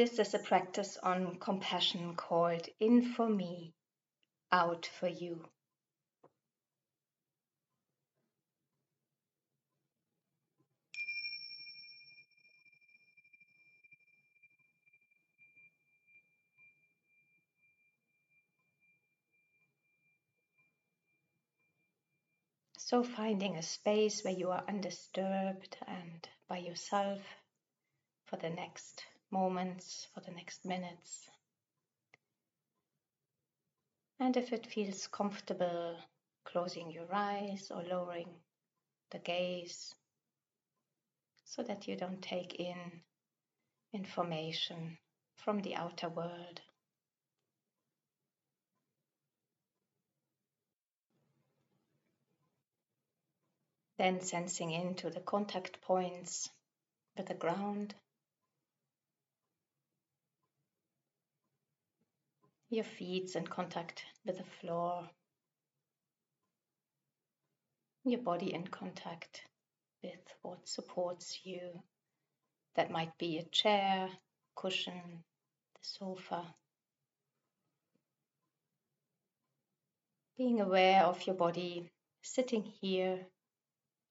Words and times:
This 0.00 0.18
is 0.18 0.32
a 0.32 0.38
practice 0.38 0.96
on 1.02 1.38
compassion 1.40 2.16
called 2.16 2.66
In 2.80 3.02
for 3.02 3.28
Me, 3.28 3.74
Out 4.50 4.86
for 4.86 5.08
You. 5.08 5.46
So, 22.78 23.02
finding 23.02 23.56
a 23.56 23.62
space 23.62 24.24
where 24.24 24.32
you 24.32 24.50
are 24.50 24.64
undisturbed 24.66 25.76
and 25.86 26.26
by 26.48 26.56
yourself 26.56 27.20
for 28.24 28.38
the 28.38 28.48
next 28.48 29.04
moments, 29.30 30.06
for 30.14 30.20
the 30.20 30.32
next 30.32 30.64
minutes. 30.64 31.28
And 34.18 34.36
if 34.36 34.52
it 34.52 34.66
feels 34.66 35.06
comfortable, 35.06 35.96
closing 36.44 36.90
your 36.90 37.12
eyes 37.12 37.70
or 37.70 37.82
lowering 37.82 38.28
the 39.10 39.18
gaze 39.18 39.94
so 41.44 41.62
that 41.62 41.88
you 41.88 41.96
don't 41.96 42.22
take 42.22 42.54
in 42.54 43.02
information 43.92 44.98
from 45.36 45.60
the 45.60 45.74
outer 45.74 46.08
world. 46.08 46.60
Then 53.98 54.20
sensing 54.20 54.70
into 54.70 55.10
the 55.10 55.20
contact 55.20 55.80
points 55.82 56.48
with 57.16 57.26
the 57.26 57.34
ground. 57.34 57.94
Your 62.72 62.84
feet 62.84 63.34
in 63.34 63.48
contact 63.48 64.04
with 64.24 64.38
the 64.38 64.44
floor. 64.44 65.10
Your 68.04 68.20
body 68.20 68.54
in 68.54 68.68
contact 68.68 69.42
with 70.04 70.20
what 70.42 70.68
supports 70.68 71.40
you. 71.42 71.82
That 72.76 72.92
might 72.92 73.18
be 73.18 73.38
a 73.38 73.42
chair, 73.42 74.08
cushion, 74.54 75.24
the 75.74 75.80
sofa. 75.82 76.54
Being 80.38 80.60
aware 80.60 81.02
of 81.02 81.26
your 81.26 81.34
body 81.34 81.90
sitting 82.22 82.62
here 82.62 83.18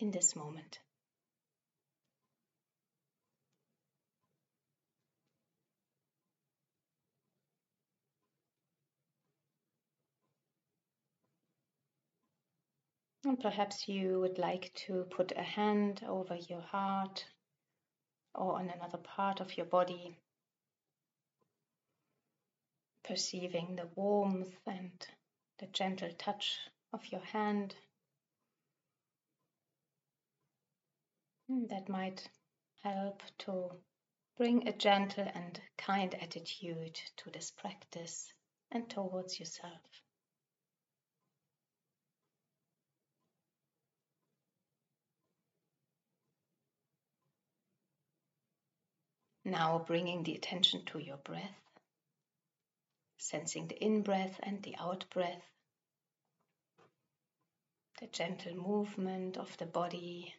in 0.00 0.10
this 0.10 0.34
moment. 0.34 0.80
And 13.22 13.38
perhaps 13.38 13.86
you 13.86 14.18
would 14.20 14.38
like 14.38 14.72
to 14.86 15.04
put 15.04 15.32
a 15.32 15.42
hand 15.42 16.02
over 16.06 16.36
your 16.36 16.62
heart 16.62 17.26
or 18.34 18.58
on 18.58 18.70
another 18.70 18.96
part 18.96 19.40
of 19.40 19.56
your 19.58 19.66
body, 19.66 20.16
perceiving 23.04 23.76
the 23.76 23.88
warmth 23.94 24.56
and 24.66 25.06
the 25.58 25.66
gentle 25.66 26.12
touch 26.14 26.58
of 26.94 27.04
your 27.12 27.20
hand. 27.20 27.74
Hmm, 31.46 31.66
that 31.66 31.90
might 31.90 32.26
help 32.82 33.22
to 33.40 33.82
bring 34.38 34.66
a 34.66 34.72
gentle 34.72 35.28
and 35.34 35.60
kind 35.76 36.14
attitude 36.14 36.98
to 37.18 37.30
this 37.30 37.50
practice 37.50 38.32
and 38.70 38.88
towards 38.88 39.38
yourself. 39.38 39.80
Now 49.44 49.78
bringing 49.86 50.22
the 50.22 50.34
attention 50.34 50.84
to 50.86 50.98
your 50.98 51.16
breath, 51.16 51.60
sensing 53.16 53.68
the 53.68 53.82
in 53.82 54.02
breath 54.02 54.38
and 54.42 54.62
the 54.62 54.76
out 54.78 55.04
breath, 55.10 55.42
the 58.00 58.06
gentle 58.08 58.54
movement 58.54 59.38
of 59.38 59.56
the 59.56 59.66
body 59.66 60.34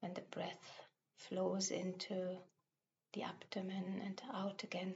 when 0.00 0.14
the 0.14 0.22
breath 0.22 0.82
flows 1.16 1.70
into 1.70 2.38
the 3.12 3.22
abdomen 3.22 4.02
and 4.04 4.20
out 4.32 4.62
again. 4.64 4.94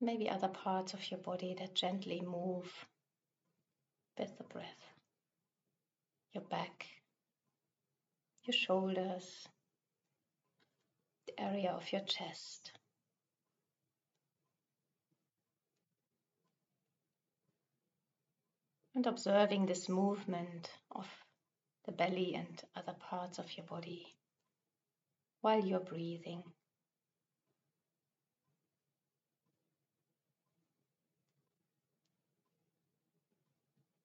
Maybe 0.00 0.28
other 0.28 0.48
parts 0.48 0.92
of 0.92 1.10
your 1.10 1.20
body 1.20 1.54
that 1.58 1.74
gently 1.74 2.20
move 2.20 2.70
with 4.18 4.36
the 4.36 4.44
breath. 4.44 4.92
Your 6.34 6.44
back, 6.44 6.86
your 8.46 8.54
shoulders, 8.54 9.48
the 11.26 11.40
area 11.40 11.70
of 11.70 11.90
your 11.92 12.02
chest. 12.02 12.72
and 18.96 19.06
observing 19.06 19.66
this 19.66 19.90
movement 19.90 20.70
of 20.90 21.06
the 21.84 21.92
belly 21.92 22.34
and 22.34 22.62
other 22.74 22.96
parts 22.98 23.38
of 23.38 23.44
your 23.54 23.66
body 23.66 24.06
while 25.42 25.62
you're 25.62 25.80
breathing. 25.80 26.42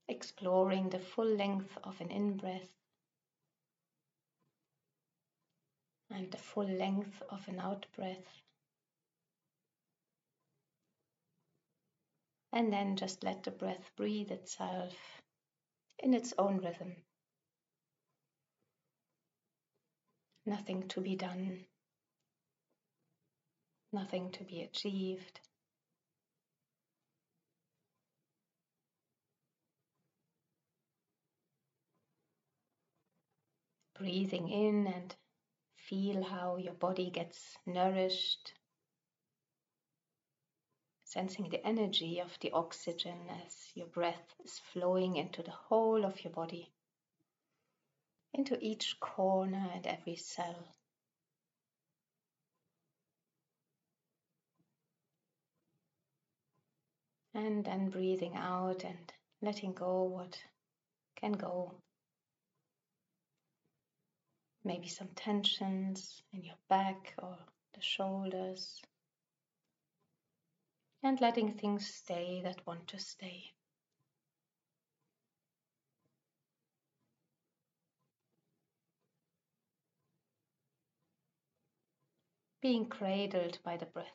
Exploring 0.10 0.90
the 0.90 1.00
full 1.00 1.38
length 1.38 1.78
of 1.86 2.02
an 2.02 2.12
in 2.12 2.36
breath 2.36 2.81
and 6.22 6.32
the 6.32 6.38
full 6.38 6.68
length 6.68 7.24
of 7.32 7.48
an 7.48 7.60
out 7.60 7.88
breath. 7.96 8.44
And 12.54 12.72
then 12.72 12.96
just 12.96 13.24
let 13.24 13.44
the 13.44 13.50
breath 13.50 13.90
breathe 13.96 14.30
itself 14.30 14.94
in 15.98 16.14
its 16.14 16.34
own 16.38 16.60
rhythm. 16.60 16.96
Nothing 20.46 20.88
to 20.90 21.02
be 21.02 21.16
done, 21.16 21.66
nothing 23.92 24.32
to 24.32 24.44
be 24.44 24.62
achieved. 24.62 25.40
Breathing 33.98 34.50
in 34.50 34.88
and 34.88 35.16
feel 35.92 36.24
how 36.24 36.56
your 36.56 36.74
body 36.74 37.10
gets 37.10 37.58
nourished 37.66 38.54
sensing 41.12 41.50
the 41.50 41.68
energy 41.68 42.20
of 42.20 42.32
the 42.40 42.52
oxygen 42.52 43.18
as 43.46 43.54
your 43.76 43.88
breath 43.88 44.34
is 44.46 44.62
flowing 44.72 45.18
into 45.18 45.44
the 45.44 45.52
whole 45.52 46.06
of 46.06 46.24
your 46.24 46.32
body, 46.32 46.72
into 48.34 48.58
each 48.62 48.98
corner 49.02 49.70
and 49.74 49.86
every 49.86 50.16
cell. 50.16 50.70
And 57.34 57.66
then 57.66 57.90
breathing 57.90 58.36
out 58.38 58.86
and 58.86 59.12
letting 59.42 59.74
go 59.74 60.04
what 60.04 60.42
can 61.18 61.34
go. 61.34 61.74
Maybe 64.64 64.88
some 64.88 65.10
tensions 65.16 66.22
in 66.34 66.44
your 66.44 66.58
back 66.70 67.14
or 67.18 67.38
the 67.74 67.82
shoulders 67.82 68.82
and 71.04 71.20
letting 71.20 71.54
things 71.54 71.88
stay 71.88 72.42
that 72.44 72.66
want 72.68 72.88
to 72.90 73.00
stay. 73.00 73.52
Being 82.62 82.86
cradled 82.86 83.58
by 83.64 83.78
the 83.78 83.88
breath, 83.88 84.06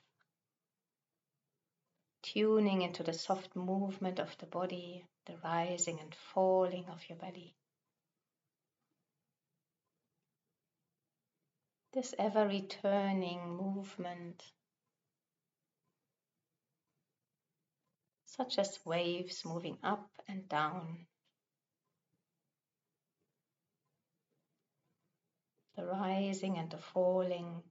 tuning 2.23 2.83
into 2.83 3.03
the 3.03 3.13
soft 3.13 3.57
movement 3.57 4.21
of 4.21 4.39
the 4.39 4.47
body, 4.47 5.05
the 5.27 5.37
rising 5.43 5.99
and 5.99 6.15
falling 6.15 6.85
of 6.87 7.03
your 7.09 7.19
belly. 7.19 7.57
This 11.97 12.15
ever 12.19 12.47
returning 12.47 13.57
movement 13.57 14.45
such 18.27 18.59
as 18.59 18.79
waves 18.85 19.47
moving 19.47 19.79
up 19.83 20.11
and 20.29 20.47
down. 20.47 21.07
the 25.77 25.87
rising 25.87 26.59
and 26.59 26.71
the 26.71 26.77
falling, 26.77 27.63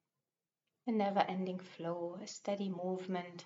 a 0.88 0.92
never 0.92 1.20
ending 1.20 1.60
flow, 1.60 2.18
a 2.20 2.26
steady 2.26 2.70
movement 2.70 3.46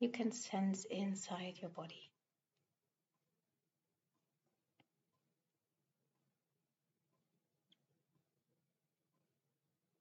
you 0.00 0.10
can 0.10 0.32
sense 0.32 0.84
inside 0.84 1.58
your 1.62 1.70
body. 1.70 2.10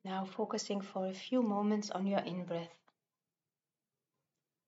Now 0.06 0.26
focusing 0.26 0.82
for 0.82 1.08
a 1.08 1.14
few 1.14 1.42
moments 1.42 1.90
on 1.90 2.06
your 2.08 2.20
in 2.20 2.44
breath, 2.44 2.78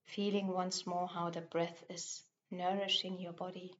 feeling 0.05 0.47
once 0.47 0.87
more 0.87 1.07
how 1.07 1.29
the 1.29 1.41
breath 1.41 1.83
is 1.89 2.23
nourishing 2.51 3.19
your 3.19 3.33
body. 3.33 3.75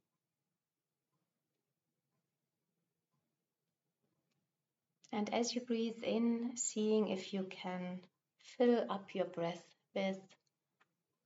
And 5.12 5.32
as 5.32 5.54
you 5.54 5.62
breathe 5.62 6.02
in, 6.02 6.56
seeing 6.56 7.08
if 7.08 7.32
you 7.32 7.44
can 7.44 8.00
fill 8.36 8.84
up 8.90 9.14
your 9.14 9.24
breath 9.24 9.64
with 9.94 10.20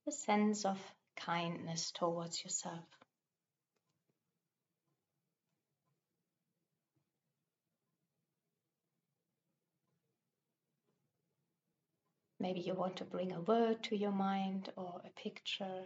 a 0.07 0.13
sense 0.13 0.65
of 0.65 0.79
kindness 1.17 1.91
towards 1.91 2.45
yourself. 2.45 3.00
Maybe 12.41 12.61
you 12.61 12.73
want 12.73 12.97
to 12.97 13.05
bring 13.05 13.33
a 13.33 13.41
word 13.43 13.83
to 13.85 13.97
your 13.97 14.13
mind 14.13 14.73
or 14.75 15.03
a 15.05 15.11
picture. 15.11 15.85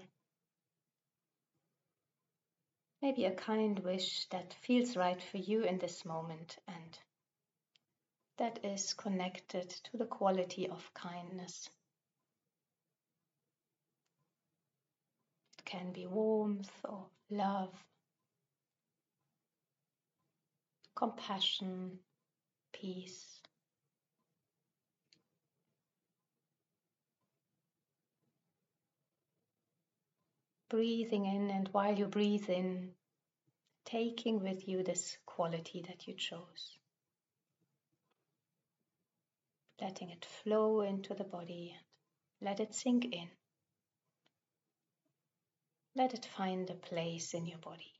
Maybe 3.03 3.25
a 3.25 3.35
kind 3.35 3.81
wish 3.81 4.27
that 4.27 4.55
feels 4.63 4.97
right 4.97 5.21
for 5.21 5.39
you 5.39 5.65
in 5.65 5.79
this 5.79 6.05
moment 6.05 6.57
and 6.69 6.99
that 8.39 8.65
is 8.65 8.95
connected 8.95 9.69
to 9.69 9.97
the 9.97 10.07
quality 10.07 10.69
of 10.69 10.95
kindness. 10.95 11.69
It 15.59 15.65
can 15.65 15.93
be 15.93 16.07
warmth 16.07 16.71
or 16.85 17.07
love, 17.31 17.75
compassion, 20.95 21.99
peace. 22.73 23.34
Breathing 30.69 31.27
in, 31.27 31.51
and 31.51 31.69
while 31.73 31.97
you 31.97 32.07
breathe 32.07 32.49
in, 32.49 32.91
taking 33.85 34.43
with 34.43 34.67
you 34.69 34.83
this 34.83 35.17
quality 35.27 35.85
that 35.89 36.07
you 36.07 36.15
chose. 36.15 36.79
Letting 39.81 40.11
it 40.11 40.25
flow 40.25 40.81
into 40.81 41.15
the 41.15 41.25
body 41.25 41.75
and 41.77 42.49
let 42.49 42.61
it 42.61 42.75
sink 42.75 43.07
in. 43.07 43.29
Let 45.97 46.15
it 46.15 46.27
find 46.37 46.69
a 46.71 46.75
place 46.75 47.35
in 47.35 47.47
your 47.47 47.59
body. 47.59 47.93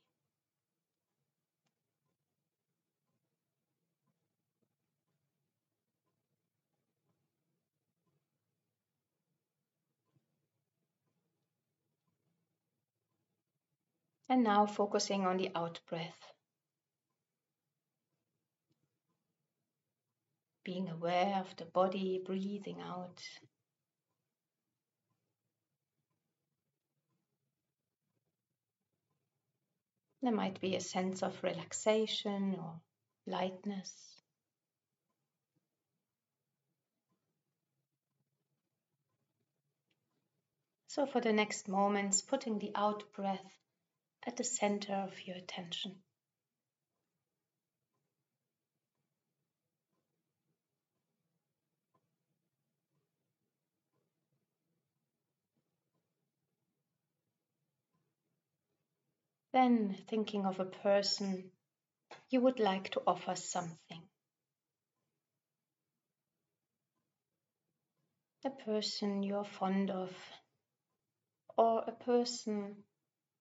And 14.27 14.43
now 14.43 14.65
focusing 14.65 15.25
on 15.25 15.37
the 15.37 15.51
out 15.55 15.79
breath. 15.87 16.33
Being 20.63 20.89
aware 20.89 21.37
of 21.39 21.55
the 21.57 21.65
body 21.65 22.21
breathing 22.25 22.81
out. 22.81 23.21
There 30.23 30.33
might 30.33 30.59
be 30.59 30.75
a 30.75 30.81
sense 30.81 31.21
of 31.21 31.43
relaxation 31.43 32.55
or 32.55 32.81
lightness. 33.27 33.93
So, 40.87 41.05
for 41.05 41.21
the 41.21 41.33
next 41.33 41.67
moments, 41.67 42.21
putting 42.23 42.57
the 42.57 42.71
out 42.73 43.03
breath 43.13 43.64
at 44.27 44.37
the 44.37 44.43
center 44.43 44.93
of 44.93 45.13
your 45.25 45.37
attention. 45.37 45.95
Then 59.53 59.95
thinking 60.09 60.45
of 60.45 60.59
a 60.59 60.65
person 60.65 61.51
you 62.29 62.41
would 62.41 62.59
like 62.59 62.89
to 62.91 63.01
offer 63.07 63.35
something. 63.35 64.01
A 68.43 68.49
person 68.49 69.23
you're 69.23 69.45
fond 69.45 69.91
of, 69.91 70.11
or 71.57 71.83
a 71.87 71.93
person 71.93 72.83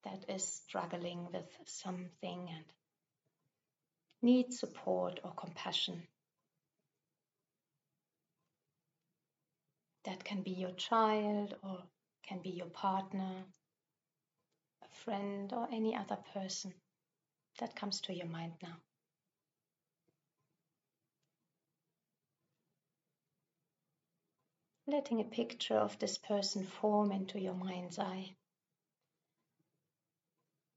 that 0.04 0.24
is 0.28 0.44
struggling 0.44 1.28
with 1.32 1.46
something 1.66 2.48
and 2.54 2.64
needs 4.22 4.58
support 4.58 5.20
or 5.24 5.32
compassion. 5.32 6.02
That 10.04 10.22
can 10.24 10.42
be 10.42 10.50
your 10.50 10.72
child 10.72 11.54
or 11.62 11.78
can 12.26 12.40
be 12.40 12.50
your 12.50 12.66
partner, 12.66 13.44
a 14.82 14.88
friend, 15.04 15.52
or 15.52 15.68
any 15.72 15.96
other 15.96 16.18
person 16.34 16.74
that 17.58 17.76
comes 17.76 18.00
to 18.02 18.14
your 18.14 18.26
mind 18.26 18.52
now. 18.62 18.76
Letting 24.86 25.20
a 25.20 25.24
picture 25.24 25.78
of 25.78 25.98
this 25.98 26.18
person 26.18 26.64
form 26.64 27.10
into 27.10 27.40
your 27.40 27.54
mind's 27.54 27.98
eye 27.98 28.36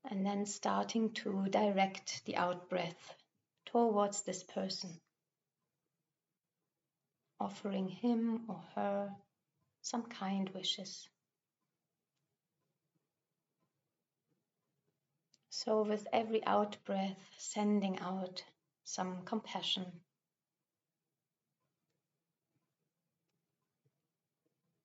and 0.09 0.25
then 0.25 0.45
starting 0.45 1.12
to 1.12 1.48
direct 1.50 2.21
the 2.25 2.38
out 2.38 2.69
breath 2.69 3.15
towards 3.65 4.24
this 4.24 4.44
person, 4.44 4.89
offering 7.40 7.90
him 7.90 8.45
or 8.47 8.64
her 8.76 9.09
some 9.81 10.04
kind 10.04 10.49
wishes. 10.54 11.09
So, 15.49 15.83
with 15.83 16.07
every 16.14 16.45
out 16.45 16.78
breath, 16.85 17.18
sending 17.37 17.99
out 17.99 18.44
some 18.83 19.23
compassion. 19.26 19.85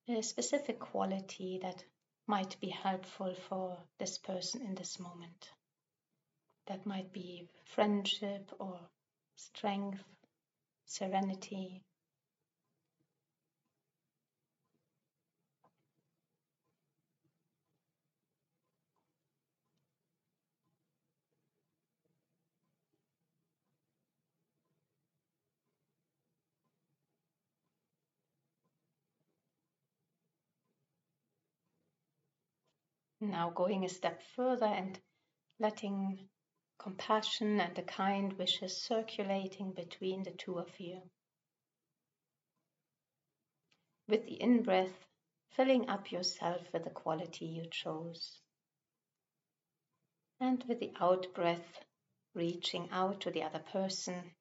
A 0.09 0.21
specific 0.21 0.79
quality 0.79 1.59
that 1.61 1.85
might 2.27 2.59
be 2.59 2.69
helpful 2.69 3.35
for 3.49 3.77
this 3.99 4.17
person 4.17 4.61
in 4.61 4.75
this 4.75 4.99
moment. 4.99 5.49
That 6.67 6.85
might 6.85 7.11
be 7.11 7.49
friendship 7.65 8.51
or 8.59 8.79
strength, 9.35 10.03
serenity. 10.85 11.83
Now 33.29 33.49
going 33.49 33.85
a 33.85 33.89
step 33.89 34.21
further 34.35 34.65
and 34.65 34.99
letting 35.59 36.29
compassion 36.77 37.59
and 37.59 37.75
the 37.75 37.83
kind 37.83 38.33
wishes 38.33 38.81
circulating 38.81 39.71
between 39.71 40.23
the 40.23 40.31
two 40.31 40.59
of 40.59 40.79
you. 40.79 41.01
With 44.07 44.25
the 44.25 44.41
in 44.41 44.63
breath, 44.63 45.05
filling 45.51 45.89
up 45.89 46.11
yourself 46.11 46.61
with 46.73 46.83
the 46.83 46.89
quality 46.89 47.45
you 47.45 47.65
chose. 47.69 48.41
And 50.39 50.63
with 50.67 50.79
the 50.79 50.91
out 50.99 51.33
breath, 51.33 51.85
reaching 52.33 52.89
out 52.91 53.21
to 53.21 53.31
the 53.31 53.43
other 53.43 53.63
person 53.71 54.33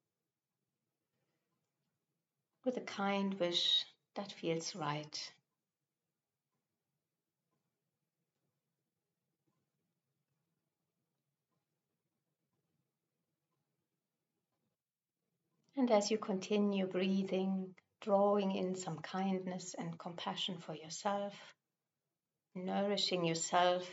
with 2.65 2.77
a 2.77 2.81
kind 2.81 3.35
wish 3.41 3.85
that 4.15 4.33
feels 4.33 4.75
right. 4.77 5.33
And 15.83 15.91
as 15.91 16.13
you 16.13 16.19
continue 16.19 16.87
breathing, 16.87 17.75
drawing 18.03 18.55
in 18.55 18.77
some 18.77 19.01
kindness 19.01 19.75
and 19.77 19.99
compassion 19.99 20.59
for 20.59 20.77
yourself, 20.77 21.35
nourishing 22.55 23.25
yourself, 23.25 23.91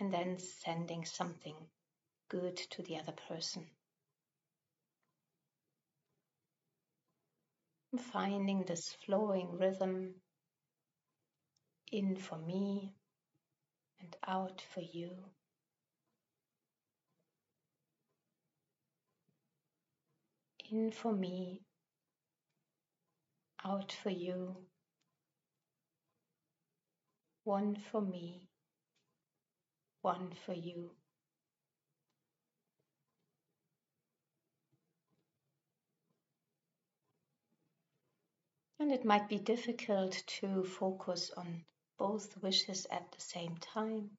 and 0.00 0.12
then 0.12 0.40
sending 0.40 1.04
something 1.04 1.54
good 2.28 2.56
to 2.72 2.82
the 2.82 2.96
other 2.96 3.14
person. 3.28 3.64
Finding 7.96 8.64
this 8.64 8.96
flowing 9.06 9.58
rhythm 9.58 10.16
in 11.92 12.16
for 12.16 12.36
me 12.36 12.96
and 14.00 14.16
out 14.26 14.60
for 14.74 14.80
you. 14.80 15.12
In 20.70 20.90
for 20.90 21.14
me, 21.14 21.62
out 23.64 23.90
for 23.90 24.10
you, 24.10 24.66
one 27.44 27.74
for 27.90 28.02
me, 28.02 28.50
one 30.02 30.30
for 30.44 30.52
you. 30.52 30.90
And 38.78 38.92
it 38.92 39.06
might 39.06 39.26
be 39.26 39.38
difficult 39.38 40.22
to 40.26 40.64
focus 40.64 41.30
on 41.34 41.64
both 41.96 42.36
wishes 42.42 42.86
at 42.90 43.10
the 43.12 43.20
same 43.22 43.56
time. 43.56 44.10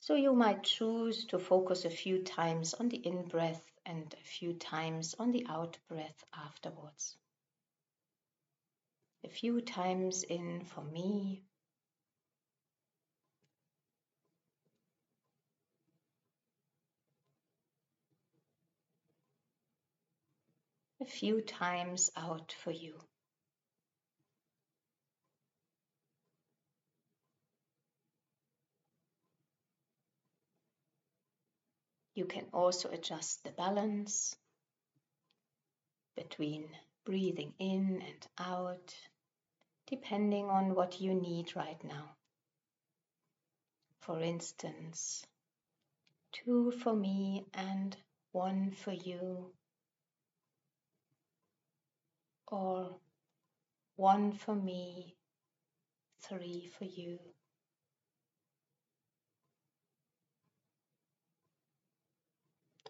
So 0.00 0.14
you 0.14 0.34
might 0.34 0.62
choose 0.62 1.24
to 1.26 1.38
focus 1.38 1.86
a 1.86 1.90
few 1.90 2.22
times 2.22 2.74
on 2.74 2.90
the 2.90 2.98
in 2.98 3.26
breath 3.28 3.73
and 3.86 4.14
a 4.14 4.24
few 4.24 4.54
times 4.54 5.14
on 5.18 5.30
the 5.32 5.46
out 5.48 5.78
breath 5.88 6.24
afterwards. 6.34 7.16
A 9.24 9.28
few 9.28 9.60
times 9.60 10.22
in 10.22 10.64
for 10.64 10.82
me. 10.82 11.42
A 21.00 21.04
few 21.04 21.40
times 21.40 22.10
out 22.16 22.54
for 22.62 22.70
you. 22.70 22.98
You 32.14 32.26
can 32.26 32.46
also 32.52 32.90
adjust 32.90 33.42
the 33.42 33.50
balance 33.50 34.36
between 36.16 36.68
breathing 37.04 37.52
in 37.58 38.02
and 38.02 38.26
out, 38.38 38.94
depending 39.88 40.46
on 40.46 40.74
what 40.76 41.00
you 41.00 41.12
need 41.12 41.56
right 41.56 41.82
now. 41.82 42.16
For 44.00 44.20
instance, 44.20 45.26
two 46.32 46.70
for 46.70 46.94
me 46.94 47.46
and 47.52 47.96
one 48.30 48.70
for 48.70 48.92
you, 48.92 49.52
or 52.46 52.96
one 53.96 54.32
for 54.32 54.54
me, 54.54 55.16
three 56.20 56.70
for 56.78 56.84
you. 56.84 57.18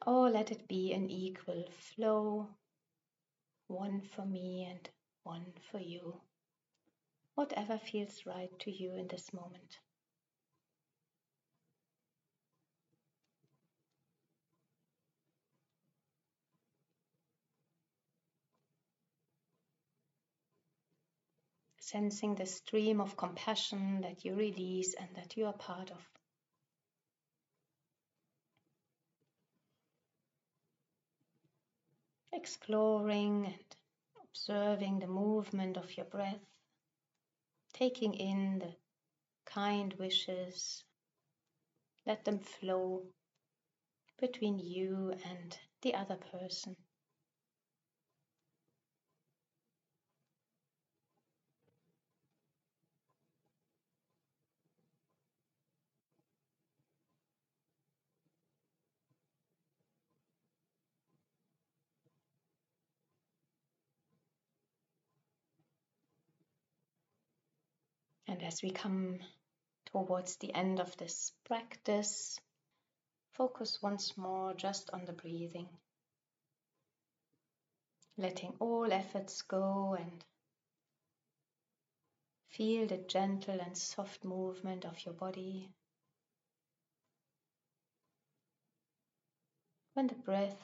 Or 0.07 0.31
let 0.31 0.51
it 0.51 0.69
be 0.69 0.93
an 0.93 1.11
equal 1.11 1.65
flow, 1.71 2.49
one 3.69 4.01
for 4.03 4.25
me 4.27 4.67
and 4.71 4.91
one 5.23 5.47
for 5.71 5.79
you, 5.79 6.21
whatever 7.35 7.79
feels 7.79 8.27
right 8.27 8.51
to 8.59 8.71
you 8.71 8.95
in 8.95 9.09
this 9.09 9.33
moment. 9.33 9.79
Sensing 21.79 22.35
the 22.35 22.47
stream 22.47 23.01
of 23.01 23.17
compassion 23.17 24.01
that 24.01 24.25
you 24.25 24.35
release 24.35 24.95
and 24.95 25.09
that 25.17 25.37
you 25.37 25.47
are 25.47 25.53
part 25.53 25.91
of. 25.91 26.14
Exploring 32.35 33.47
and 33.47 33.77
observing 34.29 34.99
the 34.99 35.07
movement 35.07 35.77
of 35.77 35.97
your 35.97 36.07
breath, 36.07 36.45
taking 37.73 38.15
in 38.15 38.59
the 38.59 38.75
kind 39.47 39.95
wishes. 39.99 40.85
Let 42.07 42.25
them 42.25 42.41
flow 42.41 43.05
between 44.21 44.59
you 44.59 45.15
and 45.25 45.59
the 45.83 45.95
other 45.95 46.17
person. 46.33 46.77
As 68.45 68.63
we 68.63 68.71
come 68.71 69.19
towards 69.87 70.37
the 70.37 70.55
end 70.55 70.81
of 70.81 70.97
this 70.97 71.33
practice, 71.45 72.39
focus 73.33 73.79
once 73.83 74.17
more 74.17 74.55
just 74.55 74.91
on 74.91 75.05
the 75.05 75.13
breathing, 75.13 75.69
letting 78.17 78.53
all 78.61 78.93
efforts 78.93 79.43
go 79.43 79.97
and 79.99 80.25
feel 82.51 82.87
the 82.87 82.99
gentle 83.09 83.59
and 83.61 83.77
soft 83.77 84.25
movement 84.25 84.85
of 84.85 85.05
your 85.05 85.15
body. 85.15 85.69
When 89.95 90.07
the 90.07 90.15
breath 90.15 90.61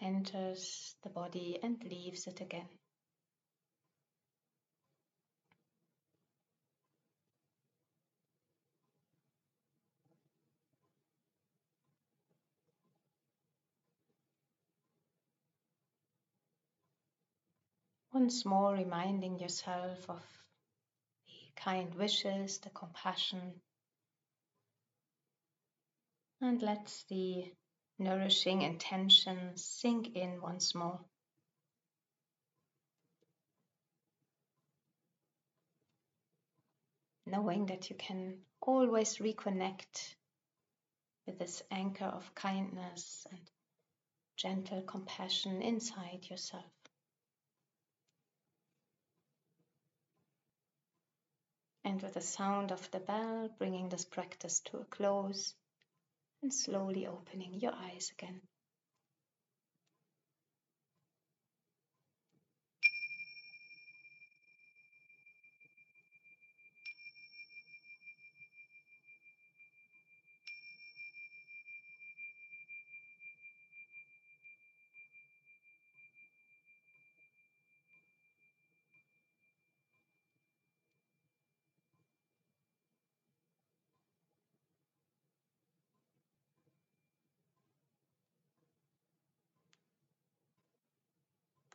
enters 0.00 0.94
the 1.02 1.10
body 1.10 1.58
and 1.62 1.82
leaves 1.84 2.26
it 2.26 2.40
again. 2.40 2.68
Once 18.14 18.44
more, 18.44 18.72
reminding 18.74 19.40
yourself 19.40 20.08
of 20.08 20.22
the 21.26 21.32
kind 21.56 21.92
wishes, 21.96 22.58
the 22.58 22.70
compassion, 22.70 23.60
and 26.40 26.62
let 26.62 27.02
the 27.08 27.52
nourishing 27.98 28.62
intention 28.62 29.56
sink 29.56 30.14
in 30.14 30.40
once 30.40 30.76
more. 30.76 31.00
Knowing 37.26 37.66
that 37.66 37.90
you 37.90 37.96
can 37.96 38.38
always 38.60 39.18
reconnect 39.18 40.14
with 41.26 41.36
this 41.40 41.64
anchor 41.68 42.04
of 42.04 42.32
kindness 42.36 43.26
and 43.32 43.40
gentle 44.36 44.82
compassion 44.82 45.62
inside 45.62 46.24
yourself. 46.30 46.83
And 51.84 52.02
with 52.02 52.14
the 52.14 52.20
sound 52.20 52.72
of 52.72 52.90
the 52.90 53.00
bell, 53.00 53.48
bringing 53.58 53.88
this 53.88 54.04
practice 54.04 54.60
to 54.60 54.78
a 54.78 54.84
close 54.84 55.54
and 56.42 56.52
slowly 56.52 57.06
opening 57.06 57.54
your 57.54 57.74
eyes 57.74 58.10
again. 58.18 58.40